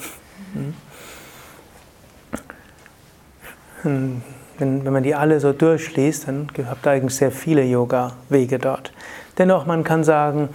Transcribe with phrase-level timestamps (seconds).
[4.60, 8.92] Wenn, wenn man die alle so durchliest, dann habt ihr eigentlich sehr viele Yoga-Wege dort.
[9.38, 10.50] Dennoch, man kann sagen,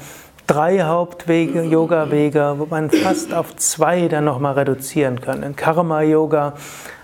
[0.47, 5.45] drei Hauptwege, Yoga-Wege, wo man fast auf zwei dann nochmal reduzieren kann.
[5.45, 6.55] Ein Karma-Yoga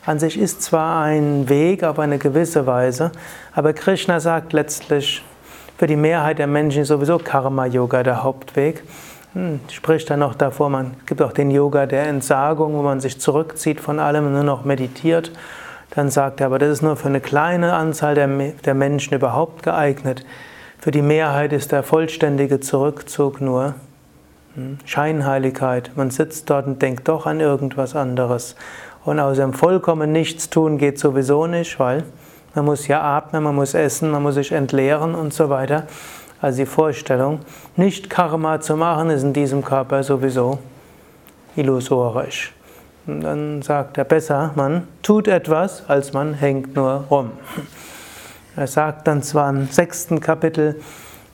[0.06, 3.12] an sich ist zwar ein Weg auf eine gewisse Weise,
[3.52, 5.22] aber Krishna sagt letztlich,
[5.76, 8.84] für die Mehrheit der Menschen ist sowieso Karma-Yoga der Hauptweg.
[9.34, 13.20] Hm, spricht dann noch davor, man gibt auch den Yoga der Entsagung, wo man sich
[13.20, 15.32] zurückzieht von allem und nur noch meditiert.
[15.94, 19.62] Dann sagt er, aber das ist nur für eine kleine Anzahl der, der Menschen überhaupt
[19.62, 20.25] geeignet.
[20.78, 23.75] Für die Mehrheit ist der vollständige Zurückzug nur
[24.55, 25.93] hm, Scheinheiligkeit.
[25.94, 28.56] Man sitzt dort und denkt doch an irgendwas anderes.
[29.05, 32.05] Und außerdem vollkommen nichts tun geht sowieso nicht, weil
[32.55, 35.87] man muss ja atmen, man muss essen, man muss sich entleeren und so weiter.
[36.41, 37.41] Also die Vorstellung,
[37.76, 40.59] nicht Karma zu machen, ist in diesem Körper sowieso
[41.56, 42.53] illusorisch.
[43.06, 47.32] Und dann sagt er besser, man tut etwas, als man hängt nur rum.
[48.56, 50.81] Er sagt dann zwar im sechsten Kapitel,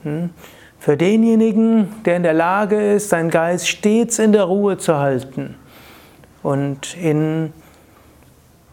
[0.02, 0.30] hm,
[0.78, 5.56] für denjenigen, der in der Lage ist, seinen Geist stets in der Ruhe zu halten
[6.42, 7.52] und in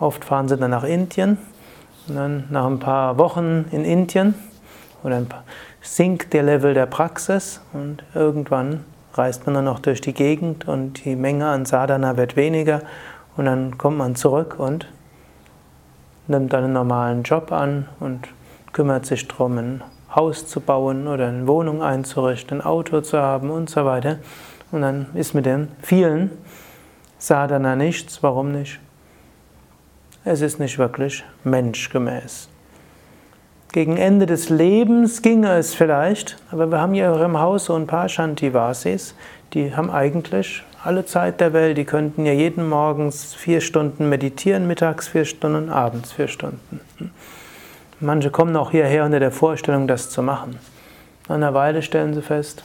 [0.00, 1.38] Oft fahren sie dann nach Indien
[2.08, 4.34] und dann nach ein paar Wochen in Indien
[5.02, 5.44] oder ein paar,
[5.80, 8.84] sinkt der Level der Praxis und irgendwann
[9.14, 12.82] reist man dann noch durch die Gegend und die Menge an Sadhana wird weniger
[13.36, 14.86] Und dann kommt man zurück und
[16.28, 18.28] nimmt einen normalen Job an und
[18.72, 19.84] kümmert sich darum, ein
[20.14, 24.18] Haus zu bauen oder eine Wohnung einzurichten, ein Auto zu haben und so weiter.
[24.72, 26.30] Und dann ist mit den vielen
[27.18, 28.22] Sadhana nichts.
[28.22, 28.80] Warum nicht?
[30.24, 32.48] Es ist nicht wirklich menschgemäß.
[33.72, 37.86] Gegen Ende des Lebens ginge es vielleicht, aber wir haben hier im Haus so ein
[37.86, 39.14] paar Shantivasis,
[39.54, 44.66] die haben eigentlich alle Zeit der Welt, die könnten ja jeden Morgens vier Stunden meditieren,
[44.66, 46.80] mittags vier Stunden, abends vier Stunden.
[48.00, 50.58] Manche kommen auch hierher unter der Vorstellung, das zu machen.
[51.28, 52.64] Nach einer Weile stellen sie fest,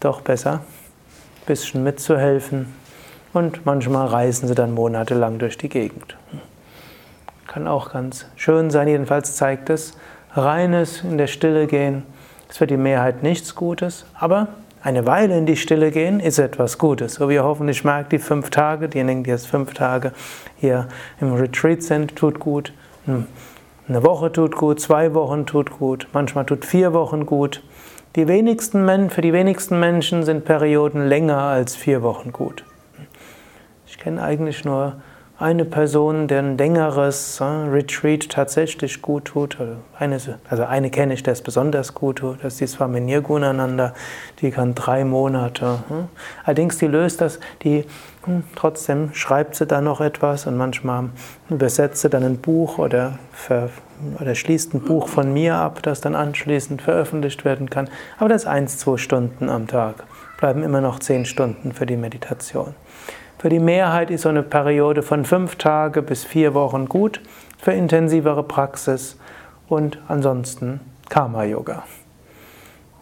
[0.00, 2.74] doch besser, ein bisschen mitzuhelfen.
[3.32, 6.16] Und manchmal reisen sie dann monatelang durch die Gegend.
[7.46, 9.96] Kann auch ganz schön sein, jedenfalls zeigt es,
[10.32, 12.04] reines in der Stille gehen
[12.48, 14.48] ist für die Mehrheit nichts Gutes, aber
[14.82, 17.14] eine Weile in die Stille gehen ist etwas Gutes.
[17.14, 20.12] So wie ihr hoffentlich merkt, die fünf Tage, diejenigen, die jetzt fünf Tage
[20.56, 20.86] hier
[21.20, 22.72] im Retreat sind, tut gut.
[23.06, 23.26] Hm.
[23.88, 27.62] Eine Woche tut gut, zwei Wochen tut gut, manchmal tut vier Wochen gut.
[28.16, 32.64] Die wenigsten, für die wenigsten Menschen sind Perioden länger als vier Wochen gut.
[33.86, 34.94] Ich kenne eigentlich nur
[35.38, 39.56] eine Person, der ein längeres äh, Retreat tatsächlich gut tut,
[39.96, 40.18] eine,
[40.50, 43.94] also eine kenne ich, der es besonders gut tut, das ist die Swami Nirgunananda,
[44.40, 45.78] die kann drei Monate.
[45.88, 46.08] Hm.
[46.44, 47.84] Allerdings, die löst das, die
[48.24, 51.10] hm, trotzdem schreibt sie da noch etwas und manchmal
[51.50, 53.70] übersetzt sie dann ein Buch oder, ver,
[54.20, 57.88] oder schließt ein Buch von mir ab, das dann anschließend veröffentlicht werden kann.
[58.18, 60.04] Aber das ist eins, zwei Stunden am Tag,
[60.38, 62.74] bleiben immer noch zehn Stunden für die Meditation.
[63.38, 67.20] Für die Mehrheit ist so eine Periode von fünf Tage bis vier Wochen gut
[67.58, 69.16] für intensivere Praxis
[69.68, 71.84] und ansonsten Karma-Yoga.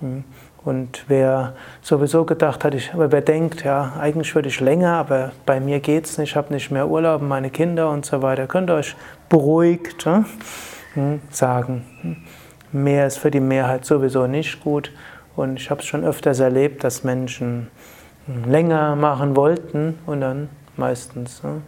[0.01, 0.25] Hm.
[0.67, 5.61] Und wer sowieso gedacht hat, ich, wer denkt, ja, eigentlich würde ich länger, aber bei
[5.61, 8.69] mir geht es nicht, ich habe nicht mehr Urlaub, meine Kinder und so weiter, könnt
[8.69, 8.97] ihr euch
[9.29, 10.25] beruhigt hm,
[11.31, 12.17] sagen, hm,
[12.73, 14.93] mehr ist für die Mehrheit sowieso nicht gut.
[15.35, 17.69] Und ich habe es schon öfters erlebt, dass Menschen
[18.47, 21.63] länger machen wollten und dann meistens ne,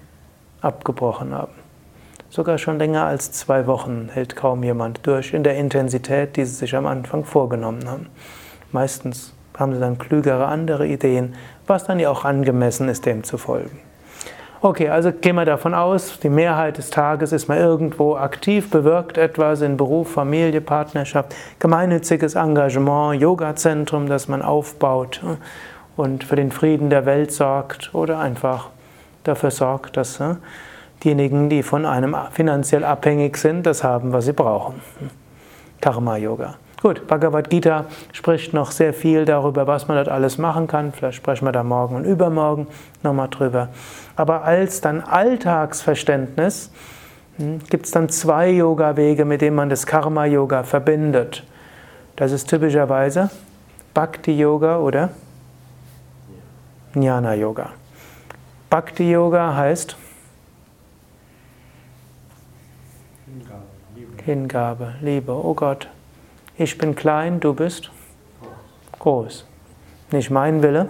[0.61, 1.53] abgebrochen haben.
[2.31, 6.55] Sogar schon länger als zwei Wochen hält kaum jemand durch in der Intensität, die sie
[6.55, 8.07] sich am Anfang vorgenommen haben.
[8.71, 11.35] Meistens haben sie dann klügere andere Ideen,
[11.67, 13.81] was dann ja auch angemessen ist, dem zu folgen.
[14.61, 19.17] Okay, also gehen wir davon aus, die Mehrheit des Tages ist man irgendwo aktiv, bewirkt
[19.17, 25.23] etwas in Beruf, Familie, Partnerschaft, gemeinnütziges Engagement, Yoga-Zentrum, das man aufbaut
[25.97, 28.71] und für den Frieden der Welt sorgt oder einfach
[29.23, 30.21] dafür sorgt, dass
[31.05, 34.81] diejenigen, die von einem finanziell abhängig sind, das haben, was sie brauchen.
[35.81, 36.57] Karma-Yoga.
[36.81, 40.93] Gut, Bhagavad Gita spricht noch sehr viel darüber, was man dort alles machen kann.
[40.93, 42.69] Vielleicht sprechen wir da morgen und übermorgen
[43.03, 43.69] nochmal drüber.
[44.15, 46.71] Aber als dann Alltagsverständnis
[47.37, 51.43] hm, gibt es dann zwei Yoga-Wege, mit denen man das Karma-Yoga verbindet.
[52.15, 53.31] Das ist typischerweise
[53.95, 55.11] Bhakti-Yoga oder
[56.95, 57.71] Jnana Yoga.
[58.71, 59.97] Bhakti Yoga heißt
[64.25, 65.33] Hingabe, Liebe.
[65.33, 65.89] Oh Gott,
[66.59, 67.91] ich bin klein, du bist
[68.99, 69.47] groß.
[70.11, 70.89] Nicht mein Wille,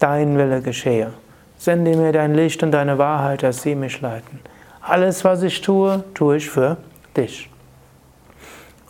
[0.00, 1.12] dein Wille geschehe.
[1.56, 4.40] Sende mir dein Licht und deine Wahrheit, dass sie mich leiten.
[4.80, 6.78] Alles, was ich tue, tue ich für
[7.16, 7.48] dich.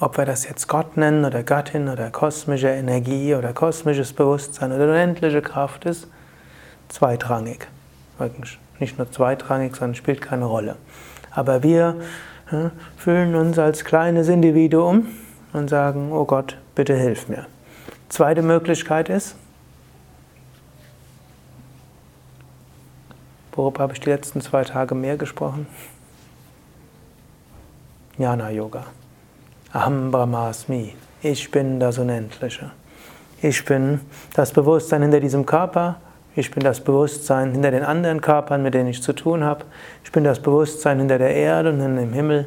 [0.01, 4.85] Ob wir das jetzt Gott nennen oder Gattin oder kosmische Energie oder kosmisches Bewusstsein oder
[4.85, 6.07] unendliche Kraft ist,
[6.89, 7.67] zweitrangig.
[8.79, 10.77] Nicht nur zweitrangig, sondern spielt keine Rolle.
[11.33, 11.97] Aber wir
[12.51, 15.09] ja, fühlen uns als kleines Individuum
[15.53, 17.47] und sagen, oh Gott, bitte hilf mir.
[18.09, 19.37] Zweite Möglichkeit ist,
[23.53, 25.67] worüber habe ich die letzten zwei Tage mehr gesprochen?
[28.17, 28.87] Jnana Yoga.
[29.73, 30.95] Aham Brahmasmi.
[31.23, 32.71] Ich bin das Unendliche.
[33.43, 34.01] Ich bin
[34.35, 35.97] das Bewusstsein hinter diesem Körper
[36.39, 39.65] ich bin das Bewusstsein hinter den anderen Körpern, mit denen ich zu tun habe.
[40.05, 42.47] Ich bin das Bewusstsein hinter der Erde und in dem Himmel.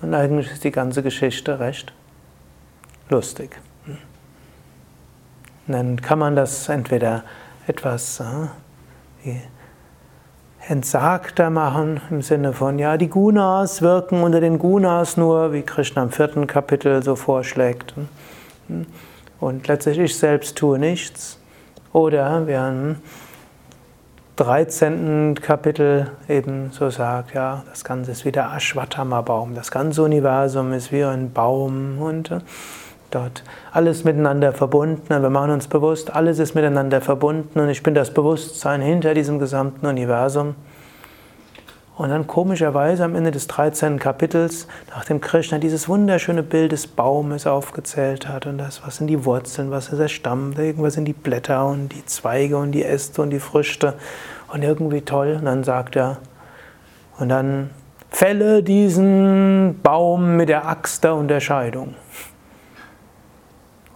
[0.00, 1.92] Und eigentlich ist die ganze Geschichte recht
[3.08, 3.58] lustig.
[5.66, 7.24] Und dann kann man das entweder
[7.66, 9.36] etwas äh,
[10.68, 16.02] entsagter machen, im Sinne von, ja, die Gunas wirken unter den Gunas nur, wie Krishna
[16.02, 17.94] im vierten Kapitel so vorschlägt.
[19.40, 21.38] Und letztlich ich selbst tue nichts.
[21.92, 23.02] Oder wir haben
[24.36, 25.36] 13.
[25.40, 29.54] Kapitel eben so sagt, ja, das Ganze ist wie der Ashwatthama-Baum.
[29.54, 32.40] Das ganze Universum ist wie ein Baum und äh,
[33.14, 37.82] dort alles miteinander verbunden und wir machen uns bewusst, alles ist miteinander verbunden und ich
[37.82, 40.54] bin das Bewusstsein hinter diesem gesamten Universum.
[41.96, 44.00] Und dann komischerweise am Ende des 13.
[44.00, 49.24] Kapitels, nachdem Krishna dieses wunderschöne Bild des Baumes aufgezählt hat und das, was sind die
[49.24, 53.22] Wurzeln, was ist der Stamm, irgendwas sind die Blätter und die Zweige und die Äste
[53.22, 53.94] und die Früchte
[54.52, 55.36] und irgendwie toll.
[55.38, 56.18] Und dann sagt er,
[57.18, 57.70] und dann
[58.10, 61.94] fälle diesen Baum mit der Axt der Unterscheidung.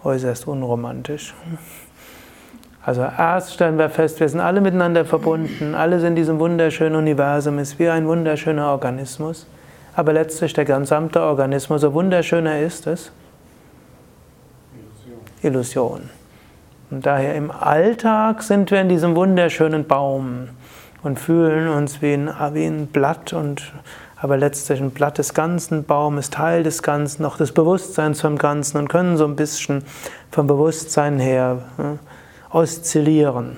[0.03, 1.33] Äußerst unromantisch.
[2.85, 7.59] Also erst stellen wir fest, wir sind alle miteinander verbunden, alles in diesem wunderschönen Universum
[7.59, 9.45] ist wie ein wunderschöner Organismus.
[9.95, 13.11] Aber letztlich der gesamte Organismus, so wunderschöner ist es,
[15.41, 16.09] Illusion.
[16.89, 20.49] Und daher im Alltag sind wir in diesem wunderschönen Baum
[21.03, 23.71] und fühlen uns wie ein, wie ein Blatt und
[24.21, 28.77] aber letztlich ein Blatt des ganzen Baumes, Teil des Ganzen, auch des Bewusstseins vom Ganzen
[28.77, 29.83] und können so ein bisschen
[30.31, 31.59] vom Bewusstsein her
[32.51, 33.57] oszillieren.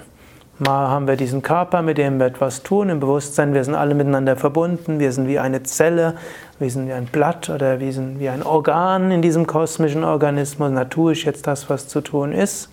[0.60, 3.56] Mal haben wir diesen Körper, mit dem wir etwas tun im Bewusstsein.
[3.56, 5.00] Wir sind alle miteinander verbunden.
[5.00, 6.14] Wir sind wie eine Zelle,
[6.60, 10.72] wir sind wie ein Blatt oder wir sind wie ein Organ in diesem kosmischen Organismus.
[10.76, 12.70] Da tue ich jetzt das, was zu tun ist.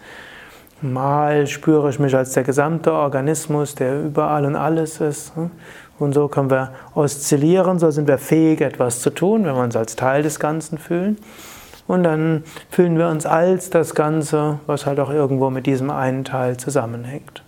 [0.83, 5.33] Mal spüre ich mich als der gesamte Organismus, der überall und alles ist.
[5.99, 9.77] Und so können wir oszillieren, so sind wir fähig, etwas zu tun, wenn wir uns
[9.77, 11.19] als Teil des Ganzen fühlen.
[11.87, 16.25] Und dann fühlen wir uns als das Ganze, was halt auch irgendwo mit diesem einen
[16.25, 17.43] Teil zusammenhängt.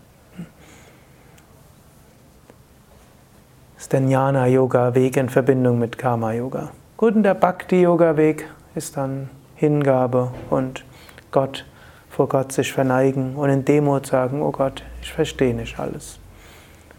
[3.75, 6.71] Das ist der Jnana-Yoga-Weg in Verbindung mit Karma-Yoga.
[6.97, 10.85] Gut, und der Bhakti-Yoga-Weg ist dann Hingabe und
[11.31, 11.67] Gott,
[12.09, 16.19] vor Gott sich verneigen und in Demut sagen, oh Gott, ich verstehe nicht alles.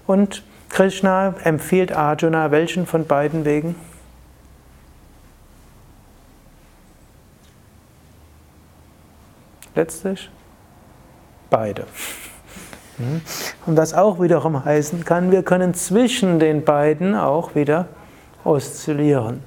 [0.07, 3.75] Und Krishna empfiehlt Arjuna welchen von beiden Wegen?
[9.75, 10.29] letztlich?
[11.49, 11.83] Beide.
[12.97, 13.21] Mhm.
[13.65, 17.87] Und was auch wiederum heißen kann, wir können zwischen den beiden auch wieder
[18.43, 19.41] oszillieren.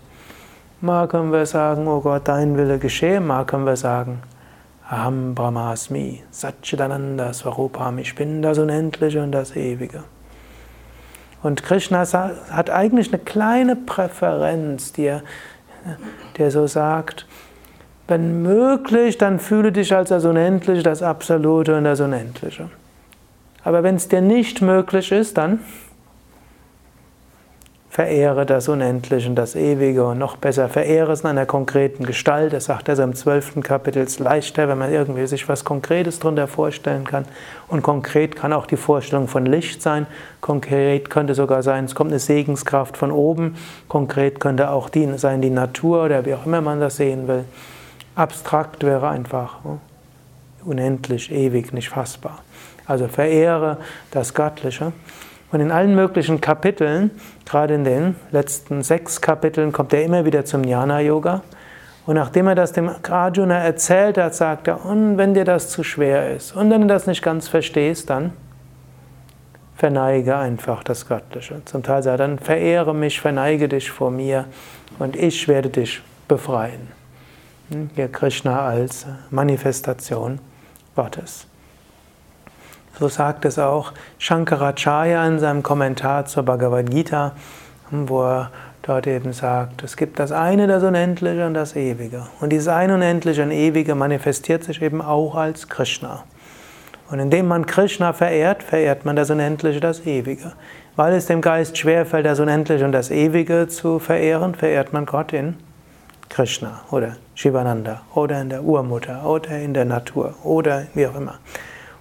[0.80, 4.22] Mal können wir sagen, oh Gott, dein Wille geschehe, mal können wir sagen,
[4.86, 10.04] Aham Brahmasmi, Satchitananda Swarupam, ich bin das Unendliche und das Ewige.
[11.44, 12.06] Und Krishna
[12.50, 15.22] hat eigentlich eine kleine Präferenz, die er,
[16.38, 17.26] die er so sagt,
[18.08, 22.70] wenn möglich, dann fühle dich als das Unendliche, das Absolute und das Unendliche.
[23.62, 25.60] Aber wenn es dir nicht möglich ist, dann
[27.94, 32.52] verehre das Unendliche und das Ewige und noch besser, verehre es in einer konkreten Gestalt.
[32.52, 35.64] Das sagt er so im zwölften Kapitel, es ist leichter, wenn man irgendwie sich was
[35.64, 37.24] Konkretes darunter vorstellen kann.
[37.68, 40.08] Und konkret kann auch die Vorstellung von Licht sein.
[40.40, 43.54] Konkret könnte sogar sein, es kommt eine Segenskraft von oben.
[43.86, 47.44] Konkret könnte auch die, sein die Natur oder wie auch immer man das sehen will.
[48.16, 49.58] Abstrakt wäre einfach
[50.64, 52.40] unendlich, ewig, nicht fassbar.
[52.86, 53.76] Also verehre
[54.10, 54.92] das Göttliche.
[55.54, 57.12] Und in allen möglichen Kapiteln,
[57.44, 61.42] gerade in den letzten sechs Kapiteln, kommt er immer wieder zum Jnana-Yoga.
[62.06, 65.84] Und nachdem er das dem Arjuna erzählt hat, sagt er, und wenn dir das zu
[65.84, 68.32] schwer ist und wenn du das nicht ganz verstehst, dann
[69.76, 71.62] verneige einfach das Göttliche.
[71.66, 74.46] Zum Teil sagt er dann, verehre mich, verneige dich vor mir
[74.98, 76.88] und ich werde dich befreien.
[77.94, 80.40] Hier Krishna als Manifestation
[80.96, 81.46] Gottes.
[82.98, 87.32] So sagt es auch Shankaracharya in seinem Kommentar zur Bhagavad Gita,
[87.90, 88.50] wo er
[88.82, 92.26] dort eben sagt, es gibt das eine, das Unendliche und das Ewige.
[92.40, 96.22] Und dieses eine Unendliche und Ewige manifestiert sich eben auch als Krishna.
[97.10, 100.52] Und indem man Krishna verehrt, verehrt man das Unendliche, das Ewige.
[100.96, 105.32] Weil es dem Geist schwerfällt, das Unendliche und das Ewige zu verehren, verehrt man Gott
[105.32, 105.56] in
[106.28, 111.38] Krishna oder Shivananda oder in der Urmutter oder in der Natur oder wie auch immer.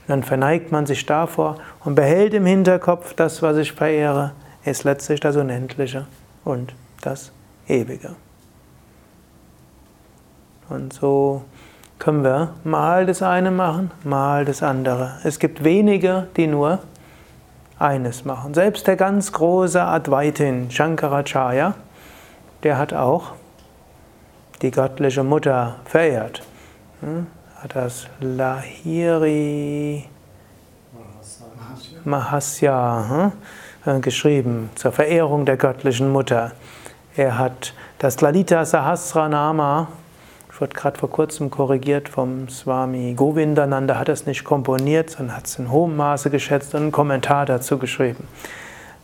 [0.07, 4.31] Dann verneigt man sich davor und behält im Hinterkopf, das, was ich verehre,
[4.65, 6.05] ist letztlich das Unendliche
[6.43, 7.31] und das
[7.67, 8.15] Ewige.
[10.69, 11.43] Und so
[11.99, 15.19] können wir mal das eine machen, mal das andere.
[15.23, 16.79] Es gibt wenige, die nur
[17.79, 18.53] eines machen.
[18.53, 21.75] Selbst der ganz große Advaitin Shankaracharya,
[22.63, 23.33] der hat auch
[24.61, 26.41] die göttliche Mutter verehrt.
[27.63, 27.69] Hm?
[27.73, 30.05] Das Lahiri
[32.03, 33.31] Mahasya
[33.85, 34.01] hm?
[34.01, 36.51] geschrieben zur Verehrung der göttlichen Mutter.
[37.15, 39.87] Er hat das Lalita Sahasranama,
[40.51, 45.45] ich wurde gerade vor kurzem korrigiert vom Swami Govindananda, hat es nicht komponiert, sondern hat
[45.47, 48.27] es in hohem Maße geschätzt und einen Kommentar dazu geschrieben.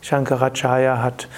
[0.02, 1.28] Shankaracharya hat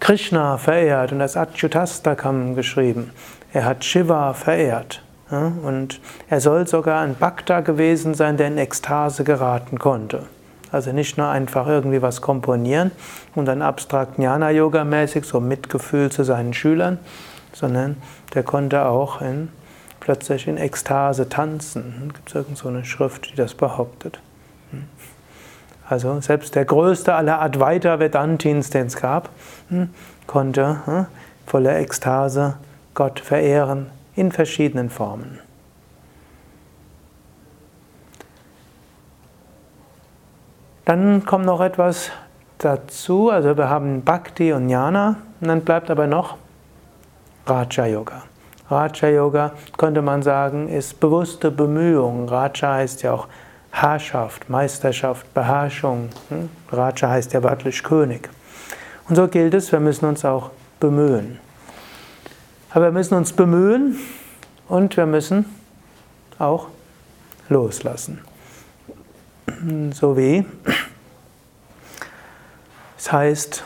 [0.00, 3.12] Krishna verehrt und das Achyutastakam geschrieben.
[3.52, 5.02] Er hat Shiva verehrt.
[5.32, 10.24] Und er soll sogar ein Bhakta gewesen sein, der in Ekstase geraten konnte.
[10.70, 12.90] Also nicht nur einfach irgendwie was komponieren
[13.34, 16.98] und dann abstrakt Jnana-Yoga-mäßig so Mitgefühl zu seinen Schülern,
[17.52, 17.96] sondern
[18.34, 19.48] der konnte auch in,
[20.00, 22.10] plötzlich in Ekstase tanzen.
[22.14, 24.20] Gibt es irgend so Schrift, die das behauptet?
[24.70, 24.84] Hm.
[25.88, 29.30] Also selbst der größte aller Advaita Vedantins, den es gab,
[29.68, 29.90] hm,
[30.26, 31.06] konnte hm,
[31.46, 32.54] voller Ekstase
[32.94, 35.38] Gott verehren in verschiedenen Formen.
[40.84, 42.10] Dann kommt noch etwas
[42.58, 46.36] dazu, also wir haben Bhakti und Jnana und dann bleibt aber noch
[47.46, 48.22] Raja Yoga.
[48.68, 52.28] Raja Yoga könnte man sagen, ist bewusste Bemühung.
[52.28, 53.28] Raja heißt ja auch
[53.70, 56.08] Herrschaft, Meisterschaft, Beherrschung.
[56.28, 56.48] Hm?
[56.70, 58.28] Raja heißt ja wörtlich König.
[59.08, 60.50] Und so gilt es, wir müssen uns auch
[60.80, 61.38] bemühen.
[62.74, 63.98] Aber wir müssen uns bemühen
[64.68, 65.44] und wir müssen
[66.38, 66.68] auch
[67.48, 68.20] loslassen.
[69.92, 70.46] So wie
[72.96, 73.64] es heißt,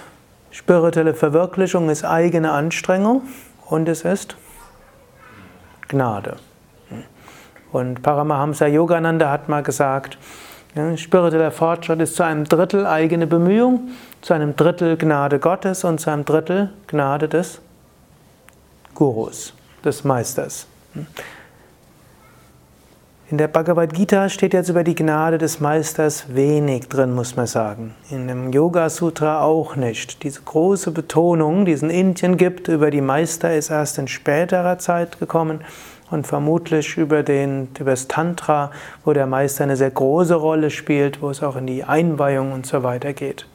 [0.51, 3.23] spirituelle Verwirklichung ist eigene Anstrengung
[3.67, 4.37] und es ist
[5.89, 6.37] Gnade.
[7.71, 10.19] Und Paramahamsa Yogananda hat mal gesagt,
[10.97, 13.89] spiritueller Fortschritt ist zu einem Drittel eigene Bemühung,
[14.21, 17.61] zu einem Drittel Gnade Gottes und zu einem Drittel Gnade des
[18.97, 20.67] Gurus, des Meisters.
[23.29, 27.47] In der Bhagavad Gita steht jetzt über die Gnade des Meisters wenig drin, muss man
[27.47, 27.95] sagen.
[28.09, 30.23] In dem Yoga Sutra auch nicht.
[30.23, 34.79] Diese große Betonung, die es in Indien gibt, über die Meister ist erst in späterer
[34.79, 35.61] Zeit gekommen
[36.11, 38.71] und vermutlich über, den, über das Tantra,
[39.05, 42.65] wo der Meister eine sehr große Rolle spielt, wo es auch in die Einweihung und
[42.65, 43.47] so weiter geht.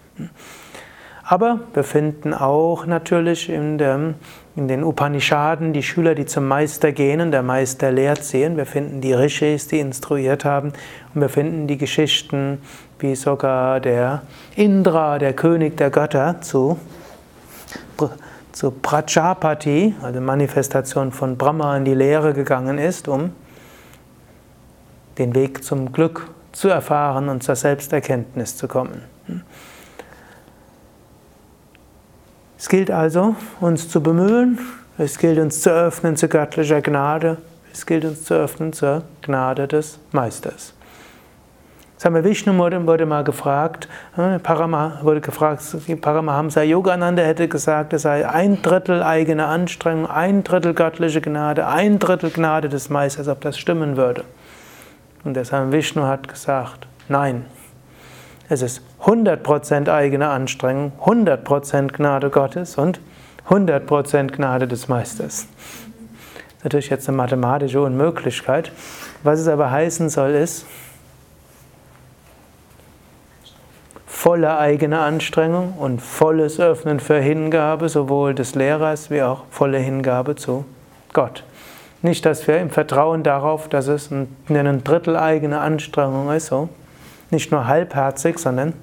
[1.23, 4.15] Aber wir finden auch natürlich in, dem,
[4.55, 8.57] in den Upanishaden die Schüler, die zum Meister gehen und der Meister lehrt sehen.
[8.57, 10.73] Wir finden die Rishis, die instruiert haben.
[11.13, 12.61] Und wir finden die Geschichten,
[12.99, 14.23] wie sogar der
[14.55, 16.77] Indra, der König der Götter, zu,
[18.51, 23.31] zu Prajapati, also Manifestation von Brahma, in die Lehre gegangen ist, um
[25.17, 29.03] den Weg zum Glück zu erfahren und zur Selbsterkenntnis zu kommen.
[32.61, 34.59] Es gilt also, uns zu bemühen,
[34.99, 37.37] es gilt uns zu öffnen zu göttlicher Gnade,
[37.73, 40.75] es gilt uns zu öffnen zur Gnade des Meisters.
[41.97, 45.63] Same Vishnu wurde, mal gefragt, äh, Parama, wurde gefragt,
[46.01, 51.97] Paramahamsa Yogananda hätte gesagt, es sei ein Drittel eigene Anstrengung, ein Drittel göttliche Gnade, ein
[51.97, 54.23] Drittel Gnade des Meisters, ob das stimmen würde.
[55.23, 57.45] Und der Same Vishnu hat gesagt, nein,
[58.49, 62.99] es ist 100% eigene Anstrengung, 100% Gnade Gottes und
[63.49, 65.47] 100% Gnade des Meisters.
[65.47, 68.71] Das ist natürlich jetzt eine mathematische Unmöglichkeit.
[69.23, 70.65] Was es aber heißen soll, ist
[74.05, 80.35] volle eigene Anstrengung und volles Öffnen für Hingabe, sowohl des Lehrers wie auch volle Hingabe
[80.35, 80.65] zu
[81.11, 81.43] Gott.
[82.03, 84.27] Nicht, dass wir im Vertrauen darauf, dass es ein
[84.83, 86.69] Drittel eigene Anstrengung ist, so
[87.31, 88.73] nicht nur halbherzig, sondern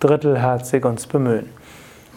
[0.00, 1.50] drittelherzig uns bemühen.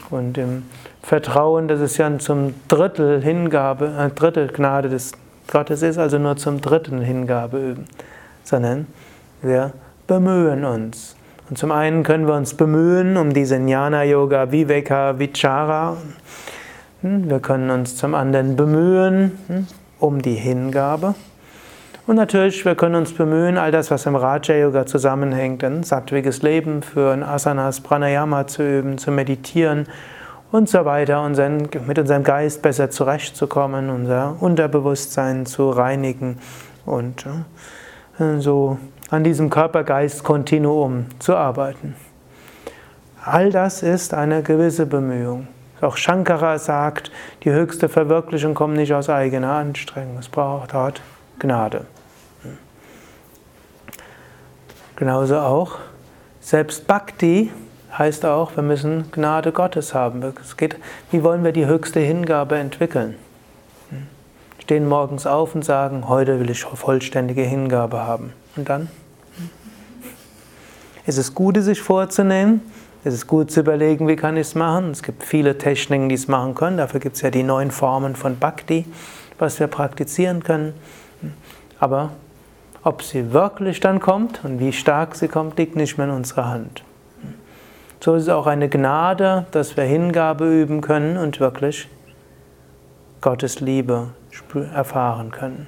[0.09, 0.63] Und im
[1.01, 5.13] Vertrauen, dass es ja zum Drittel Hingabe, ein äh, Drittel Gnade des
[5.51, 7.85] Gottes ist, also nur zum dritten Hingabe üben,
[8.43, 8.87] sondern
[9.41, 9.73] wir
[10.07, 11.15] bemühen uns.
[11.49, 15.97] Und zum einen können wir uns bemühen um diese Jnana Yoga, Viveka, Vichara.
[17.01, 19.67] Hm, wir können uns zum anderen bemühen hm,
[19.99, 21.15] um die Hingabe.
[22.09, 26.41] Und natürlich, wir können uns bemühen, all das, was im Raja Yoga zusammenhängt, ein sattwiges
[26.41, 29.85] Leben führen, Asanas, Pranayama zu üben, zu meditieren
[30.51, 36.39] und so weiter, unseren, mit unserem Geist besser zurechtzukommen, unser Unterbewusstsein zu reinigen
[36.87, 37.27] und
[38.17, 38.79] äh, so
[39.11, 41.93] an diesem Körper-Geist-Kontinuum zu arbeiten.
[43.23, 45.47] All das ist eine gewisse Bemühung.
[45.79, 47.11] Auch Shankara sagt,
[47.43, 50.73] die höchste Verwirklichung kommt nicht aus eigener Anstrengung, es braucht
[51.37, 51.85] Gnade.
[54.99, 55.77] Genauso auch,
[56.41, 57.51] selbst Bhakti
[57.97, 60.21] heißt auch, wir müssen Gnade Gottes haben.
[60.41, 60.75] Es geht,
[61.09, 63.15] wie wollen wir die höchste Hingabe entwickeln?
[64.61, 68.33] Stehen morgens auf und sagen, heute will ich vollständige Hingabe haben.
[68.57, 68.89] Und dann?
[71.05, 72.59] Ist es gut, es sich vorzunehmen?
[73.05, 74.91] Ist es gut zu überlegen, wie kann ich es machen?
[74.91, 76.75] Es gibt viele Techniken, die es machen können.
[76.75, 78.85] Dafür gibt es ja die neun Formen von Bhakti,
[79.37, 80.73] was wir praktizieren können.
[81.79, 82.11] Aber
[82.83, 86.47] ob sie wirklich dann kommt und wie stark sie kommt, liegt nicht mehr in unserer
[86.49, 86.83] Hand.
[88.01, 91.89] So ist es auch eine Gnade, dass wir Hingabe üben können und wirklich
[93.21, 94.09] Gottes Liebe
[94.73, 95.67] erfahren können.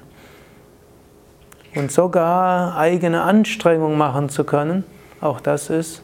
[1.74, 4.84] und sogar eigene Anstrengung machen zu können,
[5.20, 6.02] auch das ist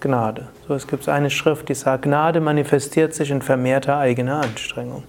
[0.00, 0.48] Gnade.
[0.66, 5.04] So, es gibt eine Schrift, die sagt, Gnade manifestiert sich in vermehrter eigener Anstrengung.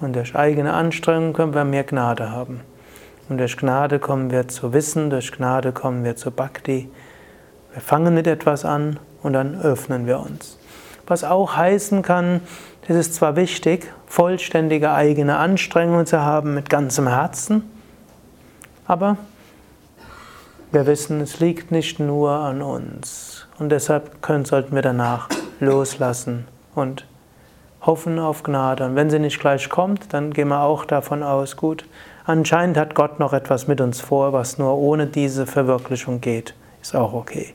[0.00, 2.60] Und durch eigene Anstrengung können wir mehr Gnade haben.
[3.32, 6.90] Und durch Gnade kommen wir zu Wissen, durch Gnade kommen wir zu Bhakti.
[7.72, 10.58] Wir fangen mit etwas an und dann öffnen wir uns.
[11.06, 12.42] Was auch heißen kann,
[12.86, 17.62] es ist zwar wichtig, vollständige eigene Anstrengungen zu haben mit ganzem Herzen,
[18.86, 19.16] aber
[20.70, 23.46] wir wissen, es liegt nicht nur an uns.
[23.58, 27.06] Und deshalb können, sollten wir danach loslassen und
[27.80, 28.84] hoffen auf Gnade.
[28.84, 31.86] Und wenn sie nicht gleich kommt, dann gehen wir auch davon aus, gut,
[32.24, 36.54] anscheinend hat Gott noch etwas mit uns vor, was nur ohne diese Verwirklichung geht.
[36.80, 37.54] Ist auch okay.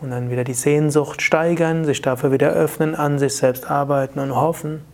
[0.00, 4.34] Und dann wieder die Sehnsucht steigern, sich dafür wieder öffnen, an sich selbst arbeiten und
[4.34, 4.84] hoffen.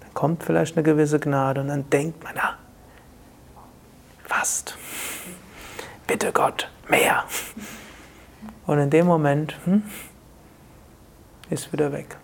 [0.00, 2.56] Dann kommt vielleicht eine gewisse Gnade und dann denkt man, na,
[4.24, 4.76] fast.
[6.06, 7.24] Bitte Gott, mehr.
[8.66, 9.82] Und in dem Moment hm,
[11.50, 12.16] ist wieder weg.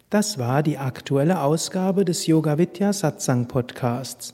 [0.10, 4.34] Das war die aktuelle Ausgabe des Yoga Vidya Satsang Podcasts.